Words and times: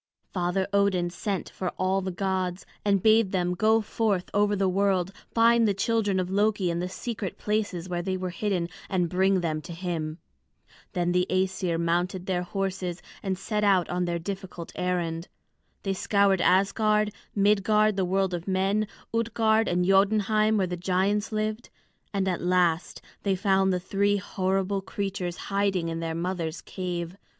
Father 0.33 0.65
Odin 0.73 1.11
sent 1.11 1.51
for 1.51 1.69
all 1.77 2.01
the 2.01 2.09
gods, 2.09 2.65
and 2.83 3.03
bade 3.03 3.31
them 3.31 3.53
go 3.53 3.81
forth 3.81 4.31
over 4.33 4.55
the 4.55 4.67
world, 4.67 5.11
find 5.35 5.67
the 5.67 5.75
children 5.75 6.19
of 6.19 6.31
Loki 6.31 6.71
in 6.71 6.79
the 6.79 6.89
secret 6.89 7.37
places 7.37 7.87
where 7.87 8.01
they 8.01 8.17
were 8.17 8.31
hidden, 8.31 8.67
and 8.89 9.09
bring 9.11 9.41
them 9.41 9.61
to 9.61 9.71
him. 9.73 10.17
Then 10.93 11.11
the 11.11 11.27
Æsir 11.29 11.79
mounted 11.79 12.25
their 12.25 12.41
horses 12.41 13.03
and 13.21 13.37
set 13.37 13.63
out 13.63 13.87
on 13.91 14.05
their 14.05 14.17
difficult 14.17 14.71
errand. 14.75 15.27
They 15.83 15.93
scoured 15.93 16.41
Asgard, 16.41 17.13
Midgard 17.35 17.95
the 17.95 18.03
world 18.03 18.33
of 18.33 18.47
men, 18.47 18.87
Utgard 19.13 19.67
and 19.67 19.85
Jotunheim 19.85 20.57
where 20.57 20.65
the 20.65 20.77
giants 20.77 21.31
lived. 21.31 21.69
And 22.11 22.27
at 22.27 22.41
last 22.41 23.03
they 23.21 23.35
found 23.35 23.71
the 23.71 23.79
three 23.79 24.17
horrible 24.17 24.81
creatures 24.81 25.37
hiding 25.37 25.89
in 25.89 25.99
their 25.99 26.15
mother's 26.15 26.61
cave. 26.61 27.17